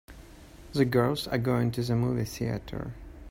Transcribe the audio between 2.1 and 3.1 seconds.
theater.